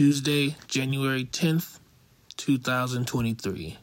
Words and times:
Tuesday, 0.00 0.56
January 0.66 1.26
10th, 1.26 1.78
2023. 2.38 3.76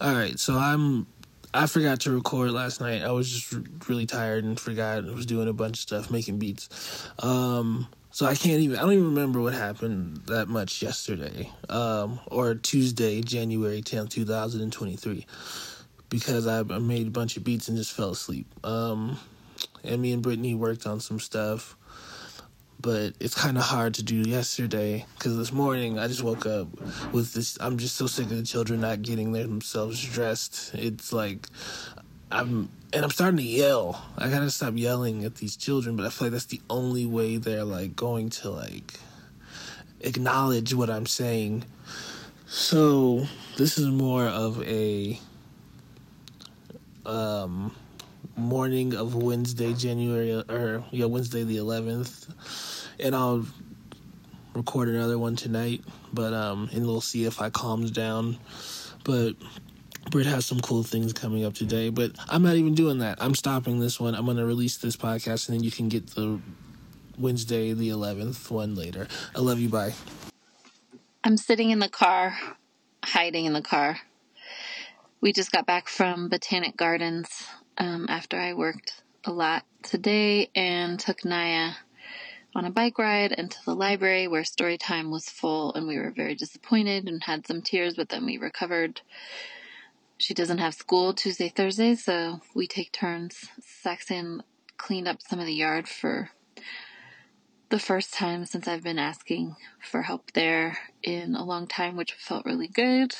All 0.00 0.14
right, 0.14 0.38
so 0.38 0.54
I'm 0.54 1.08
I 1.52 1.66
forgot 1.66 1.98
to 2.02 2.12
record 2.12 2.52
last 2.52 2.80
night. 2.80 3.02
I 3.02 3.10
was 3.10 3.28
just 3.28 3.88
really 3.88 4.06
tired 4.06 4.44
and 4.44 4.60
forgot. 4.60 5.04
I 5.04 5.10
was 5.10 5.26
doing 5.26 5.48
a 5.48 5.52
bunch 5.52 5.78
of 5.78 5.80
stuff, 5.80 6.12
making 6.12 6.38
beats. 6.38 7.08
Um, 7.18 7.88
so 8.12 8.24
I 8.24 8.36
can't 8.36 8.60
even 8.60 8.78
I 8.78 8.82
don't 8.82 8.92
even 8.92 9.06
remember 9.06 9.40
what 9.40 9.52
happened 9.52 10.18
that 10.26 10.46
much 10.46 10.80
yesterday. 10.80 11.50
Um, 11.68 12.20
or 12.28 12.54
Tuesday, 12.54 13.20
January 13.20 13.82
10th, 13.82 14.10
2023 14.10 15.26
because 16.08 16.46
I, 16.46 16.62
made 16.62 17.08
a 17.08 17.10
bunch 17.10 17.36
of 17.36 17.42
beats 17.42 17.66
and 17.66 17.76
just 17.76 17.92
fell 17.92 18.10
asleep. 18.10 18.46
Um, 18.62 19.18
and 19.82 20.00
me 20.00 20.12
and 20.12 20.22
Brittany 20.22 20.54
worked 20.54 20.86
on 20.86 21.00
some 21.00 21.18
stuff 21.18 21.76
but 22.80 23.14
it's 23.20 23.34
kind 23.34 23.56
of 23.56 23.64
hard 23.64 23.94
to 23.94 24.02
do 24.02 24.16
yesterday 24.16 25.04
because 25.14 25.36
this 25.36 25.52
morning 25.52 25.98
I 25.98 26.08
just 26.08 26.22
woke 26.22 26.46
up 26.46 26.68
with 27.12 27.32
this. 27.32 27.56
I'm 27.60 27.78
just 27.78 27.96
so 27.96 28.06
sick 28.06 28.26
of 28.26 28.36
the 28.36 28.42
children 28.42 28.80
not 28.80 29.02
getting 29.02 29.32
themselves 29.32 30.04
dressed. 30.04 30.74
It's 30.74 31.12
like 31.12 31.46
I'm 32.30 32.68
and 32.92 33.04
I'm 33.04 33.10
starting 33.10 33.38
to 33.38 33.42
yell. 33.42 34.04
I 34.18 34.28
gotta 34.28 34.50
stop 34.50 34.74
yelling 34.76 35.24
at 35.24 35.36
these 35.36 35.56
children, 35.56 35.96
but 35.96 36.06
I 36.06 36.10
feel 36.10 36.26
like 36.26 36.32
that's 36.32 36.46
the 36.46 36.60
only 36.68 37.06
way 37.06 37.36
they're 37.36 37.64
like 37.64 37.96
going 37.96 38.30
to 38.30 38.50
like 38.50 38.94
acknowledge 40.00 40.74
what 40.74 40.90
I'm 40.90 41.06
saying. 41.06 41.64
So 42.46 43.26
this 43.56 43.78
is 43.78 43.88
more 43.88 44.26
of 44.26 44.62
a 44.62 45.18
um 47.04 47.74
morning 48.36 48.94
of 48.94 49.14
Wednesday, 49.14 49.72
January 49.72 50.32
or 50.32 50.84
yeah, 50.90 51.06
Wednesday 51.06 51.44
the 51.44 51.56
11th, 51.58 52.28
and 52.98 53.14
I'll 53.14 53.46
record 54.54 54.88
another 54.88 55.18
one 55.18 55.36
tonight. 55.36 55.84
But 56.12 56.32
um, 56.32 56.68
and 56.72 56.86
we'll 56.86 57.00
see 57.00 57.24
if 57.24 57.40
I 57.40 57.50
calms 57.50 57.90
down. 57.90 58.38
But 59.04 59.34
Britt 60.10 60.26
has 60.26 60.46
some 60.46 60.60
cool 60.60 60.82
things 60.82 61.12
coming 61.12 61.44
up 61.44 61.54
today. 61.54 61.90
But 61.90 62.12
I'm 62.28 62.42
not 62.42 62.54
even 62.56 62.74
doing 62.74 62.98
that. 62.98 63.18
I'm 63.20 63.34
stopping 63.34 63.80
this 63.80 64.00
one. 64.00 64.14
I'm 64.14 64.26
gonna 64.26 64.46
release 64.46 64.78
this 64.78 64.96
podcast, 64.96 65.48
and 65.48 65.56
then 65.56 65.64
you 65.64 65.70
can 65.70 65.88
get 65.88 66.08
the 66.08 66.40
Wednesday 67.18 67.72
the 67.72 67.88
11th 67.88 68.50
one 68.50 68.74
later. 68.74 69.08
I 69.34 69.40
love 69.40 69.58
you. 69.58 69.68
Bye. 69.68 69.94
I'm 71.24 71.36
sitting 71.36 71.70
in 71.70 71.78
the 71.80 71.88
car, 71.88 72.36
hiding 73.04 73.46
in 73.46 73.52
the 73.52 73.62
car. 73.62 73.98
We 75.20 75.32
just 75.32 75.50
got 75.50 75.66
back 75.66 75.88
from 75.88 76.28
Botanic 76.28 76.76
Gardens 76.76 77.46
um, 77.78 78.06
after 78.08 78.38
I 78.38 78.54
worked 78.54 79.02
a 79.24 79.32
lot 79.32 79.64
today 79.82 80.50
and 80.54 80.98
took 80.98 81.24
Naya 81.24 81.72
on 82.54 82.64
a 82.64 82.70
bike 82.70 82.98
ride 82.98 83.32
into 83.32 83.58
the 83.66 83.74
library 83.74 84.28
where 84.28 84.44
story 84.44 84.78
time 84.78 85.10
was 85.10 85.28
full 85.28 85.74
and 85.74 85.86
we 85.86 85.98
were 85.98 86.10
very 86.10 86.34
disappointed 86.34 87.08
and 87.08 87.22
had 87.24 87.46
some 87.46 87.60
tears, 87.60 87.94
but 87.96 88.08
then 88.08 88.24
we 88.24 88.38
recovered. 88.38 89.00
She 90.18 90.32
doesn't 90.32 90.58
have 90.58 90.74
school 90.74 91.12
Tuesday, 91.12 91.50
Thursday, 91.50 91.94
so 91.94 92.40
we 92.54 92.66
take 92.66 92.92
turns. 92.92 93.50
Saxon 93.60 94.42
cleaned 94.78 95.08
up 95.08 95.18
some 95.20 95.38
of 95.38 95.46
the 95.46 95.54
yard 95.54 95.86
for 95.86 96.30
the 97.68 97.78
first 97.78 98.14
time 98.14 98.46
since 98.46 98.66
I've 98.66 98.82
been 98.82 98.98
asking 98.98 99.56
for 99.80 100.02
help 100.02 100.32
there 100.32 100.78
in 101.02 101.34
a 101.34 101.44
long 101.44 101.66
time, 101.66 101.96
which 101.96 102.12
felt 102.12 102.46
really 102.46 102.68
good 102.68 103.14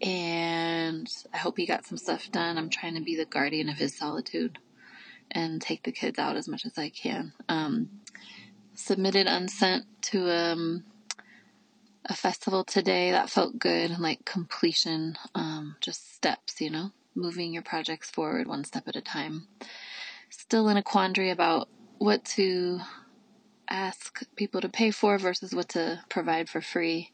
and 0.00 1.08
I 1.32 1.38
hope 1.38 1.56
he 1.56 1.66
got 1.66 1.86
some 1.86 1.98
stuff 1.98 2.30
done. 2.30 2.58
I'm 2.58 2.70
trying 2.70 2.94
to 2.94 3.00
be 3.00 3.16
the 3.16 3.24
guardian 3.24 3.68
of 3.68 3.78
his 3.78 3.96
solitude 3.96 4.58
and 5.30 5.60
take 5.60 5.82
the 5.82 5.92
kids 5.92 6.18
out 6.18 6.36
as 6.36 6.48
much 6.48 6.64
as 6.64 6.78
I 6.78 6.88
can. 6.88 7.32
Um, 7.48 7.90
submitted 8.74 9.26
unsent 9.26 9.84
to 10.02 10.30
um, 10.30 10.84
a 12.04 12.14
festival 12.14 12.64
today 12.64 13.10
that 13.10 13.28
felt 13.30 13.58
good, 13.58 13.98
like 13.98 14.24
completion, 14.24 15.16
um, 15.34 15.76
just 15.80 16.14
steps, 16.14 16.60
you 16.60 16.70
know, 16.70 16.92
moving 17.14 17.52
your 17.52 17.62
projects 17.62 18.10
forward 18.10 18.46
one 18.46 18.64
step 18.64 18.86
at 18.86 18.96
a 18.96 19.02
time. 19.02 19.48
Still 20.30 20.68
in 20.68 20.76
a 20.76 20.82
quandary 20.82 21.30
about 21.30 21.68
what 21.98 22.24
to 22.24 22.80
ask 23.68 24.22
people 24.36 24.60
to 24.60 24.68
pay 24.68 24.90
for 24.90 25.18
versus 25.18 25.54
what 25.54 25.70
to 25.70 26.00
provide 26.08 26.48
for 26.48 26.60
free 26.60 27.10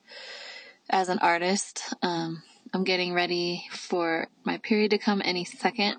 as 0.90 1.08
an 1.08 1.18
artist. 1.18 1.94
Um, 2.02 2.42
I'm 2.74 2.82
getting 2.82 3.14
ready 3.14 3.68
for 3.70 4.26
my 4.42 4.58
period 4.58 4.90
to 4.90 4.98
come 4.98 5.22
any 5.24 5.44
second 5.44 5.94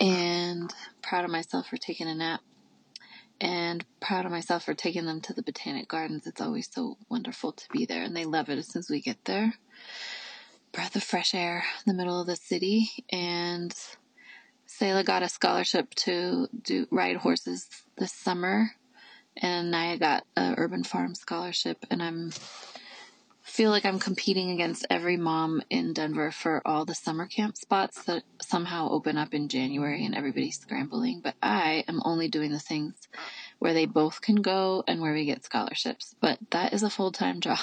and 0.00 0.72
proud 1.02 1.26
of 1.26 1.30
myself 1.30 1.68
for 1.68 1.76
taking 1.76 2.08
a 2.08 2.14
nap 2.14 2.40
and 3.42 3.84
proud 4.00 4.24
of 4.24 4.32
myself 4.32 4.64
for 4.64 4.72
taking 4.72 5.04
them 5.04 5.20
to 5.20 5.34
the 5.34 5.42
botanic 5.42 5.86
gardens. 5.86 6.26
It's 6.26 6.40
always 6.40 6.66
so 6.72 6.96
wonderful 7.10 7.52
to 7.52 7.68
be 7.70 7.84
there 7.84 8.02
and 8.02 8.16
they 8.16 8.24
love 8.24 8.48
it 8.48 8.56
as 8.56 8.68
soon 8.68 8.80
as 8.80 8.88
we 8.88 9.02
get 9.02 9.22
there. 9.26 9.52
Breath 10.72 10.96
of 10.96 11.02
fresh 11.02 11.34
air 11.34 11.62
in 11.86 11.92
the 11.94 12.02
middle 12.02 12.18
of 12.18 12.26
the 12.26 12.36
city 12.36 12.88
and 13.12 13.74
Selah 14.64 15.04
got 15.04 15.22
a 15.22 15.28
scholarship 15.28 15.94
to 15.96 16.48
do 16.62 16.86
ride 16.90 17.16
horses 17.16 17.68
this 17.98 18.14
summer 18.14 18.70
and 19.36 19.70
Naya 19.70 19.98
got 19.98 20.24
a 20.38 20.54
urban 20.56 20.84
farm 20.84 21.14
scholarship 21.14 21.84
and 21.90 22.02
I'm 22.02 22.32
feel 23.58 23.70
like 23.72 23.84
I'm 23.84 23.98
competing 23.98 24.52
against 24.52 24.86
every 24.88 25.16
mom 25.16 25.62
in 25.68 25.92
Denver 25.92 26.30
for 26.30 26.62
all 26.64 26.84
the 26.84 26.94
summer 26.94 27.26
camp 27.26 27.56
spots 27.56 28.04
that 28.04 28.22
somehow 28.40 28.88
open 28.88 29.18
up 29.18 29.34
in 29.34 29.48
January 29.48 30.04
and 30.04 30.14
everybody's 30.14 30.60
scrambling. 30.60 31.22
But 31.24 31.34
I 31.42 31.82
am 31.88 32.00
only 32.04 32.28
doing 32.28 32.52
the 32.52 32.60
things 32.60 33.08
where 33.58 33.74
they 33.74 33.84
both 33.84 34.20
can 34.20 34.36
go 34.36 34.84
and 34.86 35.00
where 35.00 35.12
we 35.12 35.24
get 35.24 35.44
scholarships. 35.44 36.14
But 36.20 36.38
that 36.52 36.72
is 36.72 36.84
a 36.84 36.88
full 36.88 37.10
time 37.10 37.40
job. 37.48 37.58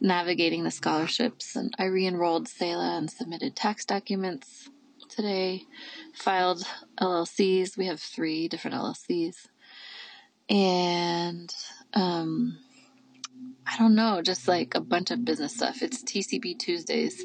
navigating 0.00 0.62
the 0.62 0.70
scholarships 0.70 1.56
and 1.56 1.74
I 1.80 1.86
re-enrolled 1.86 2.46
Selah 2.46 2.96
and 2.96 3.10
submitted 3.10 3.56
tax 3.56 3.84
documents 3.84 4.70
today, 5.08 5.64
filed 6.14 6.62
LLCs. 7.00 7.76
We 7.76 7.86
have 7.86 7.98
three 7.98 8.46
different 8.46 8.76
LLCs. 8.76 9.48
And 10.48 11.52
um 11.92 12.58
I 13.72 13.78
don't 13.78 13.94
know, 13.94 14.20
just 14.20 14.48
like 14.48 14.74
a 14.74 14.80
bunch 14.80 15.10
of 15.10 15.24
business 15.24 15.54
stuff. 15.54 15.80
It's 15.80 16.04
TCB 16.04 16.58
Tuesdays, 16.58 17.24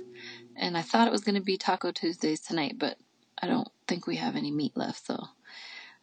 and 0.55 0.77
I 0.77 0.81
thought 0.81 1.07
it 1.07 1.11
was 1.11 1.25
going 1.25 1.35
to 1.35 1.41
be 1.41 1.57
Taco 1.57 1.91
Tuesdays 1.91 2.39
tonight, 2.39 2.75
but 2.77 2.97
I 3.41 3.47
don't 3.47 3.67
think 3.85 4.07
we 4.07 4.15
have 4.15 4.37
any 4.37 4.51
meat 4.51 4.77
left, 4.77 5.05
so 5.05 5.27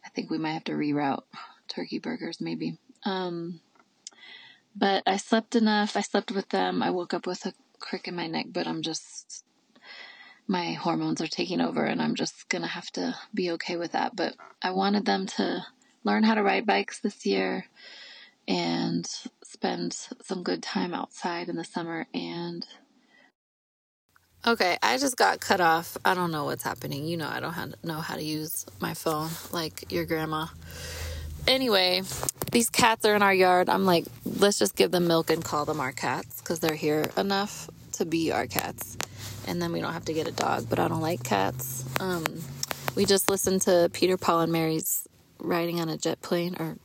I 0.05 0.09
think 0.09 0.29
we 0.29 0.37
might 0.37 0.53
have 0.53 0.63
to 0.65 0.73
reroute 0.73 1.23
turkey 1.67 1.97
burgers 1.97 2.39
maybe. 2.39 2.77
Um, 3.05 3.59
but 4.75 5.01
I 5.07 5.17
slept 5.17 5.55
enough. 5.55 5.97
I 5.97 6.01
slept 6.01 6.31
with 6.31 6.49
them. 6.49 6.83
I 6.83 6.91
woke 6.91 7.15
up 7.15 7.25
with 7.25 7.43
a 7.47 7.53
crick 7.79 8.07
in 8.07 8.15
my 8.15 8.27
neck, 8.27 8.47
but 8.51 8.67
I'm 8.67 8.83
just 8.83 9.43
my 10.47 10.73
hormones 10.73 11.21
are 11.21 11.27
taking 11.27 11.59
over 11.59 11.83
and 11.83 11.99
I'm 11.99 12.13
just 12.13 12.49
going 12.49 12.61
to 12.61 12.67
have 12.67 12.91
to 12.91 13.15
be 13.33 13.49
okay 13.51 13.77
with 13.77 13.93
that. 13.93 14.15
But 14.15 14.35
I 14.61 14.71
wanted 14.71 15.05
them 15.05 15.25
to 15.25 15.65
learn 16.03 16.21
how 16.21 16.35
to 16.35 16.43
ride 16.43 16.67
bikes 16.67 16.99
this 16.99 17.25
year 17.25 17.65
and 18.47 19.09
spend 19.55 19.93
some 20.21 20.43
good 20.43 20.61
time 20.61 20.93
outside 20.93 21.47
in 21.49 21.55
the 21.55 21.63
summer 21.63 22.07
and 22.13 22.65
Okay, 24.45 24.77
I 24.83 24.99
just 24.99 25.17
got 25.17 25.39
cut 25.39 25.59
off. 25.59 25.97
I 26.05 26.13
don't 26.13 26.29
know 26.29 26.45
what's 26.45 26.61
happening. 26.63 27.05
You 27.05 27.17
know, 27.17 27.27
I 27.27 27.39
don't 27.39 27.83
know 27.83 27.99
how 27.99 28.15
to 28.15 28.21
use 28.21 28.65
my 28.79 28.93
phone 28.93 29.29
like 29.51 29.91
your 29.91 30.05
grandma. 30.05 30.47
Anyway, 31.47 32.03
these 32.51 32.69
cats 32.69 33.05
are 33.05 33.15
in 33.15 33.23
our 33.23 33.33
yard. 33.33 33.69
I'm 33.69 33.85
like, 33.85 34.05
let's 34.23 34.59
just 34.59 34.75
give 34.75 34.91
them 34.91 35.07
milk 35.07 35.31
and 35.31 35.43
call 35.43 35.65
them 35.65 35.79
our 35.79 35.93
cats 35.93 36.41
because 36.41 36.59
they're 36.59 36.75
here 36.75 37.09
enough 37.17 37.69
to 37.93 38.05
be 38.05 38.31
our 38.31 38.45
cats. 38.45 38.97
And 39.47 39.61
then 39.61 39.71
we 39.71 39.81
don't 39.81 39.93
have 39.93 40.05
to 40.05 40.13
get 40.13 40.27
a 40.27 40.31
dog, 40.31 40.69
but 40.69 40.77
I 40.77 40.89
don't 40.89 41.01
like 41.01 41.23
cats. 41.23 41.83
Um, 41.99 42.25
we 42.95 43.05
just 43.05 43.29
listened 43.29 43.61
to 43.63 43.89
Peter, 43.93 44.17
Paul, 44.17 44.41
and 44.41 44.51
Mary's 44.51 45.07
riding 45.39 45.79
on 45.79 45.89
a 45.89 45.97
jet 45.97 46.21
plane 46.21 46.55
or 46.59 46.77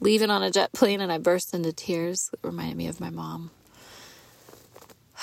leaving 0.00 0.30
on 0.30 0.42
a 0.42 0.50
jet 0.50 0.72
plane 0.72 1.00
and 1.00 1.12
I 1.12 1.18
burst 1.18 1.54
into 1.54 1.72
tears. 1.72 2.30
It 2.32 2.40
reminded 2.42 2.76
me 2.76 2.86
of 2.86 3.00
my 3.00 3.10
mom. 3.10 3.50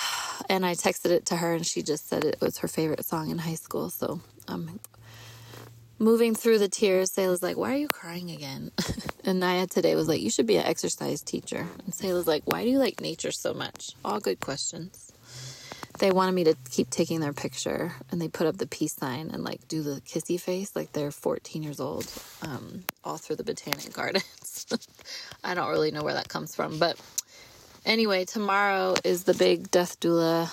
And 0.50 0.66
I 0.66 0.74
texted 0.74 1.12
it 1.12 1.26
to 1.28 1.38
her 1.38 1.54
and 1.54 1.66
she 1.66 1.82
just 1.82 2.10
said 2.10 2.26
it 2.26 2.42
was 2.42 2.58
her 2.58 2.68
favorite 2.68 3.06
song 3.06 3.30
in 3.30 3.38
high 3.38 3.56
school. 3.56 3.90
So 3.90 4.20
I'm 4.46 4.82
moving 5.98 6.36
through 6.36 6.60
the 6.60 6.68
tears. 6.68 7.12
Selah's 7.12 7.42
like, 7.42 7.56
Why 7.56 7.74
are 7.74 7.78
you 7.78 7.88
crying 7.88 8.30
again? 8.30 8.72
and 9.24 9.40
Naya 9.40 9.68
today 9.68 9.96
was 9.96 10.10
like, 10.10 10.22
You 10.22 10.30
should 10.30 10.46
be 10.46 10.58
an 10.58 10.66
exercise 10.66 11.22
teacher. 11.22 11.68
And 11.86 11.94
Selah's 11.94 12.28
like, 12.28 12.44
Why 12.44 12.66
do 12.66 12.70
you 12.70 12.78
like 12.78 13.00
nature 13.00 13.32
so 13.32 13.54
much? 13.54 13.92
All 14.04 14.20
good 14.20 14.42
questions 14.42 15.13
they 16.00 16.12
wanted 16.12 16.34
me 16.34 16.44
to 16.46 16.56
keep 16.72 16.90
taking 16.90 17.20
their 17.20 17.34
picture 17.34 17.94
and 18.12 18.22
they 18.22 18.28
put 18.28 18.48
up 18.48 18.58
the 18.58 18.68
peace 18.68 18.94
sign 18.94 19.30
and 19.32 19.44
like 19.44 19.68
do 19.68 19.82
the 19.82 20.02
kissy 20.02 20.40
face 20.40 20.76
like 20.76 20.92
they're 20.94 21.12
14 21.12 21.64
years 21.64 21.80
old 21.80 22.12
um, 22.42 22.84
all 23.04 23.18
through 23.18 23.36
the 23.36 23.44
botanic 23.44 23.94
gardens. 23.94 24.66
I 25.44 25.54
don't 25.54 25.70
really 25.70 25.92
know 25.92 26.04
where 26.04 26.14
that 26.16 26.30
comes 26.30 26.56
from 26.56 26.80
but 26.80 27.00
anyway 27.86 28.26
tomorrow 28.26 28.96
is 29.04 29.24
the 29.24 29.34
big 29.34 29.70
death 29.72 30.00
doula 30.00 30.52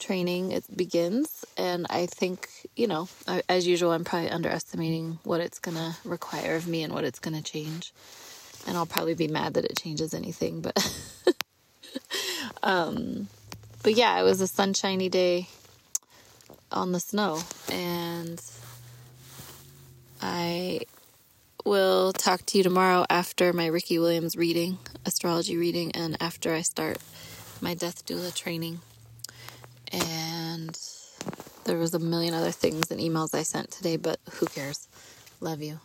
training. 0.00 0.50
It 0.50 0.64
begins 0.76 1.44
and 1.56 1.86
i 1.90 2.06
think 2.06 2.48
you 2.74 2.86
know 2.86 3.08
as 3.48 3.66
usual 3.66 3.92
i'm 3.92 4.04
probably 4.04 4.30
underestimating 4.30 5.18
what 5.22 5.40
it's 5.40 5.58
to 5.76 5.94
require 6.04 6.56
of 6.56 6.66
me 6.66 6.82
and 6.82 6.92
what 6.94 7.04
it's 7.04 7.18
to 7.20 7.42
change 7.42 7.92
and 8.66 8.76
i'll 8.76 8.86
probably 8.86 9.14
be 9.14 9.28
mad 9.28 9.54
that 9.54 9.66
it 9.66 9.76
changes 9.76 10.14
anything 10.14 10.62
but 10.62 10.74
Um, 12.62 13.28
but 13.82 13.94
yeah, 13.94 14.18
it 14.18 14.22
was 14.22 14.40
a 14.40 14.46
sunshiny 14.46 15.08
day 15.08 15.48
on 16.70 16.92
the 16.92 17.00
snow, 17.00 17.40
and 17.70 18.40
I 20.20 20.80
will 21.64 22.12
talk 22.12 22.44
to 22.46 22.58
you 22.58 22.64
tomorrow 22.64 23.04
after 23.10 23.52
my 23.52 23.66
Ricky 23.66 23.98
Williams 23.98 24.36
reading, 24.36 24.78
astrology 25.04 25.56
reading, 25.56 25.92
and 25.92 26.16
after 26.20 26.54
I 26.54 26.62
start 26.62 26.98
my 27.60 27.74
death 27.74 28.04
doula 28.06 28.34
training. 28.34 28.80
And 29.92 30.78
there 31.64 31.78
was 31.78 31.94
a 31.94 31.98
million 31.98 32.34
other 32.34 32.50
things 32.50 32.90
and 32.90 33.00
emails 33.00 33.34
I 33.34 33.42
sent 33.42 33.70
today, 33.70 33.96
but 33.96 34.18
who 34.32 34.46
cares? 34.46 34.88
Love 35.40 35.62
you. 35.62 35.80